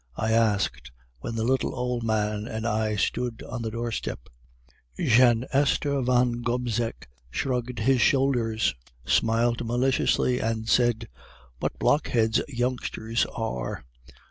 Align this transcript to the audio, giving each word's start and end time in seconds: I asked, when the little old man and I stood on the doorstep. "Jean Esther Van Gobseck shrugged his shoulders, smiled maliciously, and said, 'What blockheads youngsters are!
I 0.15 0.31
asked, 0.31 0.89
when 1.19 1.35
the 1.35 1.43
little 1.43 1.75
old 1.75 2.01
man 2.03 2.47
and 2.47 2.65
I 2.65 2.95
stood 2.95 3.43
on 3.47 3.61
the 3.61 3.69
doorstep. 3.69 4.29
"Jean 4.99 5.45
Esther 5.51 6.01
Van 6.01 6.41
Gobseck 6.41 7.07
shrugged 7.29 7.77
his 7.77 8.01
shoulders, 8.01 8.73
smiled 9.05 9.63
maliciously, 9.63 10.39
and 10.39 10.67
said, 10.67 11.07
'What 11.59 11.77
blockheads 11.77 12.41
youngsters 12.49 13.27
are! 13.27 13.85